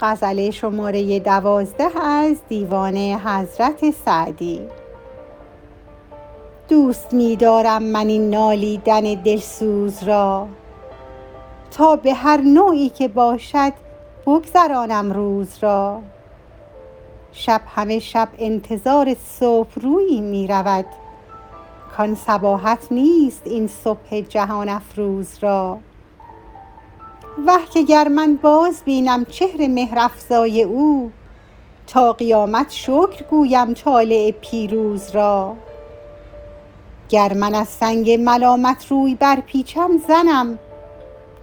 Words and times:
غزل 0.00 0.50
شماره 0.50 1.20
دوازده 1.20 2.02
از 2.04 2.36
دیوان 2.48 2.96
حضرت 2.96 3.90
سعدی. 3.90 4.60
دوست 6.68 7.14
می 7.14 7.36
دارم 7.36 7.82
من 7.82 8.06
این 8.06 8.30
نالیدن 8.30 9.00
دلسوز 9.00 10.02
را. 10.02 10.48
تا 11.70 11.96
به 11.96 12.14
هر 12.14 12.40
نوعی 12.40 12.88
که 12.88 13.08
باشد 13.08 13.72
بگذرانم 14.26 15.12
روز 15.12 15.48
را. 15.60 16.00
شب 17.32 17.60
همه 17.66 17.98
شب 17.98 18.28
انتظار 18.38 19.16
صبح 19.24 19.80
رویی 19.80 20.20
می 20.20 20.46
رود 20.46 20.86
کآن 21.96 22.14
صباحت 22.14 22.86
نیست 22.90 23.42
این 23.44 23.68
صبح 23.68 24.20
جهان 24.20 24.68
افروز 24.68 25.28
را. 25.40 25.78
وه 27.44 27.66
که 27.74 27.82
گر 27.82 28.08
من 28.08 28.36
باز 28.36 28.82
بینم 28.84 29.24
چهر 29.24 29.66
مهر 29.66 29.98
افزای 29.98 30.62
او 30.62 31.10
تا 31.86 32.12
قیامت 32.12 32.70
شکر 32.70 33.24
گویم 33.30 33.74
طالع 33.74 34.30
پیروز 34.30 35.10
را. 35.10 35.54
گر 37.08 37.32
من 37.32 37.54
از 37.54 37.68
سنگ 37.68 38.10
ملامت 38.10 38.86
روی 38.88 39.14
برپیچم 39.14 39.90
زنم 40.08 40.58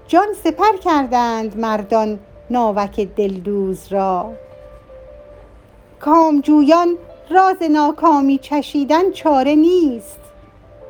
جان 0.07 0.27
سپر 0.43 0.77
کردند 0.83 1.59
مردان 1.59 2.19
ناوک 2.49 2.99
دلدوز 2.99 3.87
را. 3.89 4.33
کامجویان 5.99 6.95
راز 7.29 7.63
ناکامی 7.71 8.37
چشیدن 8.37 9.11
چاره 9.11 9.55
نیست 9.55 10.19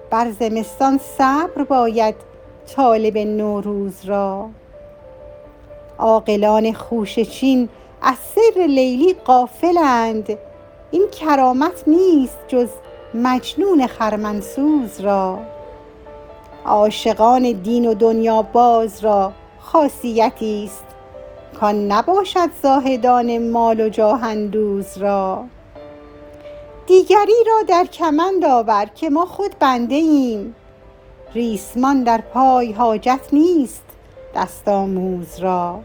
بر 0.09 0.31
زمستان 0.31 0.97
صبر 1.17 1.63
باید 1.63 2.15
طالب 2.75 3.17
نوروز 3.17 4.05
را. 4.05 4.49
عاقلان 5.99 6.73
خوشه 6.73 7.25
چین 7.25 7.69
از 8.01 8.15
سر 8.35 8.59
لیلی 8.59 9.13
غافلند. 9.13 10.37
این 10.91 11.07
کرامت 11.19 11.83
نیست 11.87 12.37
جز 12.47 12.69
مجنون 13.13 13.87
خرمنسوز 13.87 15.01
را. 15.01 15.39
عاشقان 16.65 17.51
دین 17.51 17.85
و 17.85 17.93
دنیا 17.93 18.41
باز 18.41 19.03
را 19.03 19.31
خاصیتی 19.59 20.63
است 20.65 20.83
کآن 21.59 21.91
نباشد 21.91 22.49
زاهدان 22.63 23.49
مال 23.49 23.79
و 23.79 23.89
جاه 23.89 24.23
اندوز 24.23 24.97
را. 24.97 25.43
دیگری 26.87 27.43
را 27.47 27.63
در 27.67 27.85
کمند 27.85 28.45
آور 28.45 28.85
که 28.95 29.09
ما 29.09 29.25
خود 29.25 29.55
بنده 29.59 29.95
ایم. 29.95 30.55
ریسمان 31.33 32.03
در 32.03 32.21
پای 32.21 32.71
حاجت 32.71 33.19
نیست. 33.31 33.83
دست 34.35 34.67
آموز 34.67 35.39
را. 35.39 35.79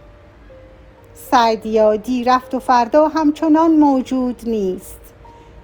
سعدیا 1.14 1.96
دی 1.96 2.24
رفت 2.24 2.54
و 2.54 2.58
فردا 2.58 3.08
همچنان 3.08 3.70
موجود 3.70 4.42
نیست. 4.46 5.00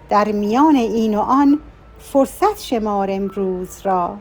در 0.09 0.33
میان 0.33 0.77
این 0.77 1.15
و 1.15 1.21
آن 1.21 1.61
فرصت 1.99 2.61
شمار 2.61 3.11
امروز 3.11 3.81
را. 3.83 4.17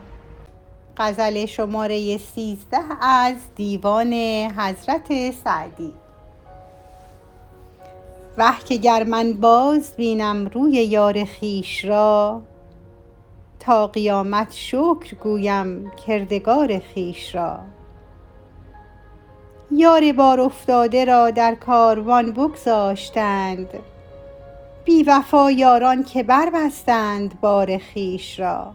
وه 8.38 8.58
که 8.64 8.76
گر 8.76 9.04
من 9.04 9.32
باز 9.32 9.96
بینم 9.96 10.46
روی 10.46 10.72
یار 10.72 11.24
خویش 11.24 11.84
را 11.84 12.42
تا 13.60 13.86
قیامت 13.86 14.52
شکر 14.52 15.14
گویم 15.22 15.92
کردگار 16.06 16.78
خویش 16.78 17.34
را. 17.34 17.58
یار 19.76 20.12
بارافتاده 20.12 21.04
را 21.04 21.30
در 21.30 21.54
کاروان 21.54 22.32
بگذاشتند. 22.32 23.68
بی 24.84 25.02
وفا 25.02 25.50
یاران 25.50 26.02
که 26.02 26.22
بربستند 26.22 27.40
بار 27.40 27.78
خویش 27.78 28.40
را. 28.40 28.72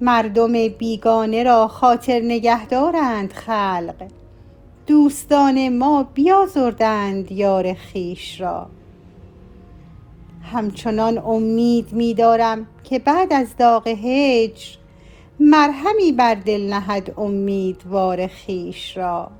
مردم 0.00 0.68
بیگانه 0.68 1.42
را 1.42 1.68
خاطر 1.68 2.20
نگهدارند 2.24 3.32
خلق. 3.32 4.08
دوستان 4.86 5.78
ما 5.78 6.02
بیازردند 6.14 7.32
یار 7.32 7.74
خویش 7.74 8.40
را. 8.40 8.66
همچنان 10.52 11.18
امید 11.18 11.92
می 11.92 12.14
دارم 12.14 12.66
که 12.84 12.98
بعد 12.98 13.32
از 13.32 13.56
داغ 13.56 13.88
هجر 13.88 14.77
مرهمی 15.40 16.12
بر 16.12 16.34
دل 16.34 16.72
نهد 16.74 17.14
امیدوار 17.20 18.26
خویش 18.26 18.96
را. 18.96 19.30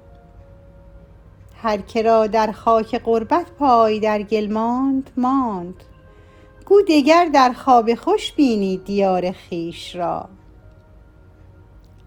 هر 1.63 1.79
که 1.79 2.03
را 2.03 2.27
در 2.27 2.53
خاک 2.53 2.99
غربت 3.05 3.47
پای 3.59 4.01
در 4.01 4.23
گل 4.23 4.53
ماند 4.53 5.11
ماند. 5.17 5.75
گو 6.67 6.83
دگر 6.89 7.25
در 7.35 7.53
خواب 7.53 7.95
خوش 7.95 8.33
بینی 8.33 8.77
دیار 8.77 9.33
خویش 9.33 9.97
را. 9.97 10.29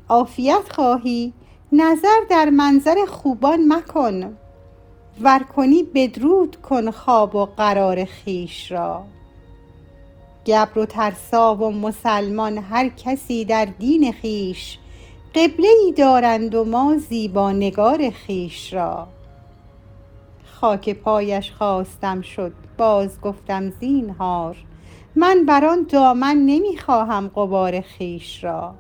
عافیت 0.10 0.74
خواهی 0.74 1.34
نظر 1.72 2.20
در 2.30 2.50
منظر 2.50 3.06
خوبان 3.08 3.74
مکن. 3.74 4.38
ور 5.22 5.40
کنی 5.40 5.84
بدرود 5.84 6.56
کن 6.62 6.92
خواب 6.92 7.36
و 7.36 7.46
قرار 7.46 8.06
خویش 8.06 8.72
را. 8.72 9.04
گبر 10.46 10.80
و 10.80 10.86
ترسا 10.86 11.56
و 11.56 11.72
مسلمان 11.72 12.58
هر 12.58 12.90
کسی 12.90 13.46
در 13.46 13.66
دین 13.66 14.14
خویش 14.22 14.78
قبله 15.36 15.68
ای 15.68 15.92
دارند 15.92 16.56
و 16.56 16.66
ما 16.66 16.98
زیبانگار 16.98 18.14
خویش 18.26 18.74
را. 18.74 19.08
خاک 20.62 20.90
پایش 20.90 21.52
خواستم 21.52 22.22
شد 22.22 22.54
باز 22.78 23.22
گفتم 23.22 23.70
زینهار. 23.70 24.58
من 25.16 25.46
بر 25.46 25.66
آن 25.66 25.86
دامن 25.90 26.38
نمی 26.38 26.78
خواهم 26.78 27.32
غبار 27.36 27.82
خویش 27.82 28.44
را. 28.44 28.76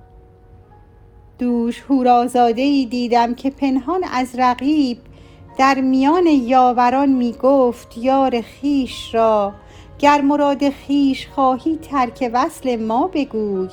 دوش 1.40 1.82
حورازاده 1.82 2.62
ای 2.62 2.86
دیدم 2.86 3.36
که 3.36 3.50
پنهان 3.50 4.04
از 4.14 4.36
رقیب 4.38 4.98
در 5.58 5.82
میان 5.82 6.26
یاوران 6.26 7.10
می 7.10 7.32
گفت 7.32 7.98
یار 7.98 8.42
خویش 8.42 9.16
را. 9.16 9.54
گر 10.01 10.22
مراد 10.22 10.69
خویش 10.69 11.28
خواهی 11.28 11.78
ترک 11.78 12.29
وصل 12.34 12.75
ما 12.75 13.07
بگوی 13.07 13.69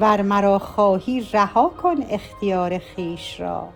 ور 0.00 0.22
مرا 0.22 0.58
خواهی 0.58 1.28
رها 1.32 1.68
کن 1.82 1.96
اختیار 2.10 2.78
خویش 2.78 3.40
را. 3.40 3.68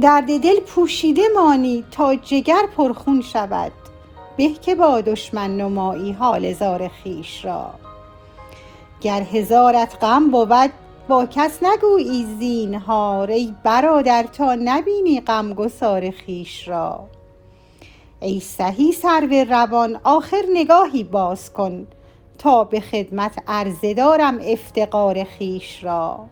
درد 0.00 0.26
دل 0.26 0.60
پوشیده 0.60 1.22
مانی 1.34 1.84
تا 1.90 2.14
جگر 2.14 2.62
پرخون 2.76 3.20
شود 3.20 3.72
به 4.36 4.48
که 4.48 4.74
با 4.74 5.00
دشمن 5.00 5.56
نمایی 5.56 6.12
حال 6.12 6.52
زار 6.52 6.90
خویش 7.02 7.44
را. 7.44 7.70
گر 9.00 9.22
هزارت 9.22 10.04
غم 10.04 10.30
بود 10.30 10.72
با 11.08 11.26
کس 11.26 11.58
نگویی 11.62 12.26
زینهار 12.38 13.30
ای 13.30 13.54
برادر 13.64 14.22
تا 14.22 14.54
نبینی 14.54 15.20
غمگسار 15.20 16.10
خویش 16.10 16.68
را. 16.68 17.08
ای 18.22 18.40
سهی 18.40 18.92
سرو 18.92 19.32
روان 19.50 20.00
آخر 20.04 20.42
نگاهی 20.52 21.04
باز 21.04 21.52
کن. 21.52 21.86
تا 22.38 22.64
به 22.64 22.80
خدمت 22.80 23.38
عرضه 23.46 23.94
دارم 23.94 24.38
افتقار 24.42 25.24
خویش 25.24 25.84
را. 25.84 26.26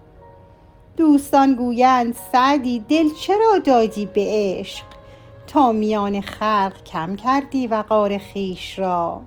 دوستان 0.97 1.55
گویند 1.55 2.17
سعدی 2.33 2.85
دل 2.89 3.11
چرا 3.21 3.59
دادی 3.65 4.07
به 4.07 4.27
عشق؟ 4.29 4.85
تا 5.47 5.73
میان 5.73 6.21
خلق 6.21 6.85
کم 6.85 7.17
کردی 7.17 7.67
وقار 7.67 8.19
خویش 8.19 8.79
را. 8.79 9.21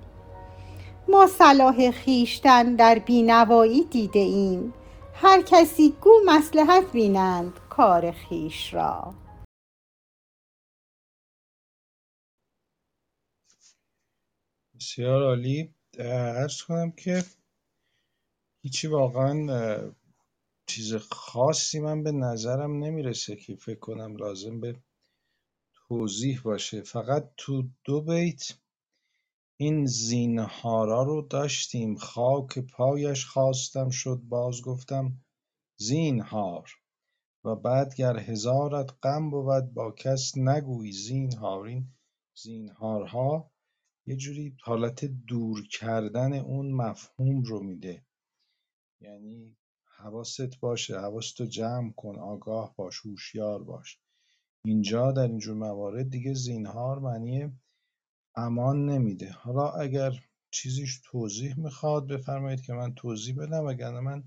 ما 1.08 1.26
صلاح 1.26 1.90
خویشتن 1.90 2.74
در 2.74 2.98
بی 2.98 3.22
نوایی 3.22 3.84
دیده 3.84 4.20
ایم. 4.20 4.74
هر 5.14 5.42
کسی 5.42 5.94
گو 6.00 6.12
مصلحت 6.26 6.92
بینند 6.92 7.52
کار 7.70 8.14
خویش 8.28 8.74
را. 8.74 9.14
بسیار 14.94 15.22
عالی. 15.22 15.74
عرض 15.98 16.62
کنم 16.62 16.90
که 16.90 17.24
هیچی 18.62 18.86
واقعا 18.86 19.92
چیز 20.66 20.94
خاصی 20.94 21.80
من 21.80 22.02
به 22.02 22.12
نظرم 22.12 22.84
نمی‌رسه 22.84 23.36
که 23.36 23.56
فکر 23.56 23.78
کنم 23.78 24.16
لازم 24.16 24.60
به 24.60 24.76
توضیح 25.88 26.40
باشه. 26.42 26.82
فقط 26.82 27.30
تو 27.36 27.68
دو 27.84 28.00
بیت 28.00 28.52
این 29.56 29.86
زینهارا 29.86 31.02
رو 31.02 31.22
داشتیم. 31.22 31.96
خاک 31.96 32.58
پایش 32.58 33.26
خواستم 33.26 33.90
شد 33.90 34.20
باز 34.28 34.62
گفتم 34.62 35.12
زینهار. 35.76 36.70
و 37.44 37.54
بعد 37.54 37.94
گر 37.94 38.18
هزارت 38.18 38.94
غم 39.02 39.30
بود 39.30 39.74
با 39.74 39.92
کس 39.92 40.36
نگویی 40.36 40.92
زینهار. 40.92 41.66
این 41.66 41.88
زینهارها 42.34 43.53
یه 44.06 44.16
جوری 44.16 44.56
حالت 44.62 45.04
دور 45.04 45.66
کردن 45.70 46.32
اون 46.32 46.72
مفهوم 46.72 47.42
رو 47.42 47.62
میده. 47.62 48.04
یعنی 49.00 49.56
حواست 49.96 50.60
باشه 50.60 51.00
حواستو 51.00 51.46
جمع 51.46 51.92
کن 51.92 52.18
آگاه 52.18 52.74
باش 52.76 53.00
هوشیار 53.06 53.62
باش. 53.62 53.98
اینجا 54.64 55.12
در 55.12 55.22
اینجور 55.22 55.56
موارد 55.56 56.10
دیگه 56.10 56.34
زینهار 56.34 56.98
معنی 56.98 57.52
امان 58.36 58.86
نمیده. 58.86 59.30
حالا 59.30 59.70
اگر 59.70 60.12
چیزیش 60.50 61.00
توضیح 61.04 61.58
می‌خواد 61.58 62.06
بفرمایید 62.06 62.60
که 62.60 62.72
من 62.72 62.94
توضیح 62.94 63.36
بدم 63.36 63.64
وگرنه 63.64 64.00
من 64.00 64.24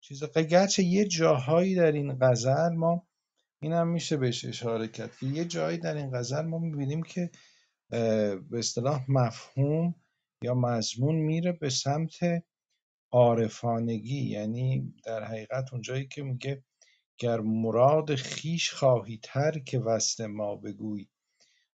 چیز 0.00 0.24
گرچه 0.24 0.82
یه 0.82 1.08
جاهایی 1.08 1.74
در 1.74 1.92
این 1.92 2.18
غزل 2.20 2.74
ما 2.74 3.06
اینم 3.60 3.88
میشه 3.88 4.16
بهش 4.16 4.44
اشاره 4.44 4.88
کرد 4.88 5.16
که 5.16 5.26
یه 5.26 5.44
جایی 5.44 5.78
در 5.78 5.94
این 5.94 6.10
غزل 6.10 6.42
ما 6.42 6.58
می‌بینیم 6.58 7.02
که 7.02 7.30
به 7.92 8.58
اصطلاح 8.58 9.04
مفهوم 9.08 9.94
یا 10.42 10.54
مضمون 10.54 11.14
میره 11.14 11.52
به 11.52 11.70
سمت 11.70 12.18
عارفانگی. 13.10 14.22
یعنی 14.22 14.94
در 15.04 15.24
حقیقت 15.24 15.72
اونجایی 15.72 16.06
که 16.06 16.22
میگه 16.22 16.64
گر 17.18 17.40
مراد 17.40 18.14
خیش 18.14 18.72
خواهی 18.72 19.20
که 19.66 19.78
وصل 19.78 20.26
ما 20.26 20.56
بگوی 20.56 21.08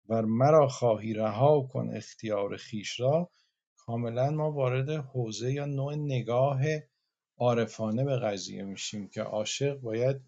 ور 0.10 0.26
مرا 0.26 0.68
خواهی 0.68 1.14
رها 1.14 1.62
کن 1.62 1.90
اختیار 1.96 2.58
خیش 2.58 3.00
را 3.00 3.32
کاملا 3.78 4.32
ما 4.32 4.52
وارد 4.52 4.90
حوزه 4.90 5.54
یا 5.54 5.66
نوع 5.66 5.96
نگاه 5.96 6.62
عارفانه 7.38 8.04
به 8.04 8.20
قضیه 8.20 8.64
میشیم 8.64 9.10
که 9.10 9.22
عاشق 9.22 9.80
باید 9.80 10.22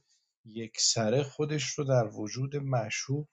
یک 0.46 0.80
سره 0.80 1.24
خودش 1.24 1.64
رو 1.64 1.84
در 1.84 2.08
وجود 2.08 2.56
معشوق 2.56 3.28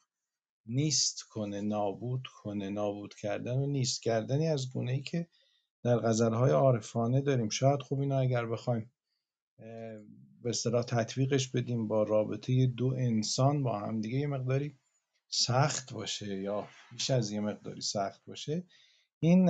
نیست 0.67 1.23
کنه 1.23 1.61
نابود 1.61 2.27
کنه. 2.43 2.71
نابود 2.71 3.15
کردن 3.15 3.59
و 3.59 3.67
نیست 3.67 4.03
کردنی 4.03 4.49
از 4.49 4.71
گونه 4.73 4.93
ای 4.93 5.03
که 5.03 5.29
در 5.83 5.99
غزلهای 5.99 6.51
عارفانه 6.51 7.21
داریم. 7.21 7.49
شاید 7.49 7.83
خوب 7.83 8.01
اینو 8.01 8.17
اگر 8.17 8.47
بخوایم 8.47 8.93
به 10.43 10.51
اصطلاح 10.51 10.83
تطبیقش 10.83 11.49
بدیم 11.49 11.89
با 11.89 12.03
رابطه 12.03 12.67
دو 12.67 12.95
انسان 12.99 13.63
با 13.63 13.79
همدیگه 13.79 14.19
یه 14.19 14.27
مقداری 14.27 14.79
سخت 15.29 15.93
باشه 15.93 16.41
یا 16.41 16.69
بیش 16.93 17.11
از 17.11 17.31
یه 17.31 17.41
مقداری 17.41 17.81
سخت 17.81 18.25
باشه. 18.25 18.65
این 19.21 19.49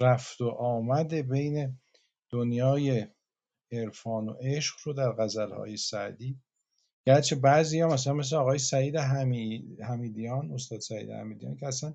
رفت 0.00 0.40
و 0.40 0.48
آمد 0.48 1.14
بین 1.14 1.80
دنیای 2.30 3.06
عرفان 3.72 4.28
و 4.28 4.32
عشق 4.40 4.76
رو 4.84 4.92
در 4.92 5.12
غزلهای 5.12 5.76
سعدی 5.76 6.40
گرچه 7.06 7.36
بعضی 7.36 7.80
ها 7.80 7.88
مثلا 7.88 8.12
مثل 8.12 8.36
آقای 8.36 8.58
سعید 8.58 8.96
حمیدیان 9.80 10.52
استاد 10.52 10.80
سعید 10.80 11.10
حمیدیان 11.10 11.56
که 11.56 11.66
اصلا 11.66 11.94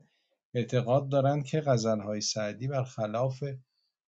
اعتقاد 0.53 1.09
دارند 1.09 1.45
که 1.45 1.61
غزلهای 1.61 2.21
سعدی 2.21 2.67
برخلاف 2.67 3.43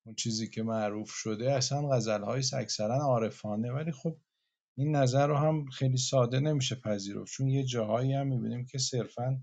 اون 0.06 0.16
چیزی 0.16 0.50
که 0.50 0.64
معروف 0.64 1.10
شده 1.10 1.52
اصلا 1.54 1.90
غزلهای 1.90 2.44
اکثرا 2.54 2.96
عارفانه. 2.96 3.72
ولی 3.72 3.92
خب 3.92 4.18
این 4.78 4.96
نظر 4.96 5.28
رو 5.28 5.38
هم 5.38 5.66
خیلی 5.66 5.98
ساده 5.98 6.40
نمیشه 6.40 6.76
پذیرفت. 6.76 7.32
چون 7.32 7.48
یه 7.48 7.64
جاهایی 7.64 8.14
هم 8.14 8.28
می‌بینیم 8.28 8.66
که 8.66 8.78
صرفا 8.78 9.42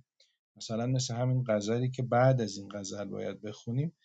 مثلا 0.56 0.86
مثل 0.86 1.14
همین 1.14 1.44
غزلی 1.48 1.90
که 1.90 2.02
بعد 2.02 2.40
از 2.40 2.58
این 2.58 2.68
غزل 2.74 3.04
باید 3.04 3.42
بخونیم 3.42 3.96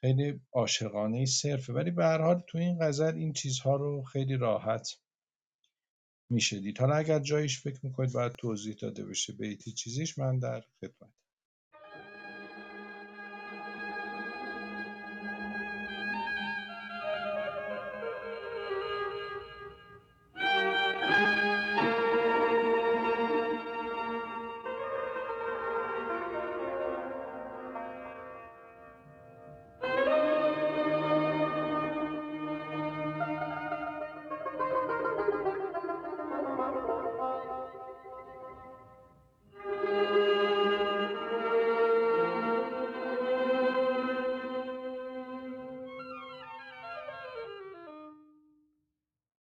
خیلی 0.00 0.40
عاشقانه 0.52 1.26
صرفه. 1.26 1.72
ولی 1.72 1.90
به 1.90 2.04
هر 2.04 2.22
حال 2.22 2.42
تو 2.48 2.58
این 2.58 2.78
غزل 2.80 3.14
این 3.14 3.32
چیزها 3.32 3.76
رو 3.76 4.02
خیلی 4.02 4.36
راحت 4.36 4.88
میشه 6.34 6.60
دید 6.60 6.78
حالا 6.80 6.96
اگر 6.96 7.20
جایش 7.20 7.60
فکر 7.62 7.80
می‌کنید 7.84 8.12
باید 8.14 8.32
توضیح 8.32 8.76
داده 8.82 9.06
بشه. 9.06 9.34
بیتی 9.34 9.72
چیزیش 9.72 10.18
من 10.18 10.40
در 10.40 10.64
خدمت 10.80 11.13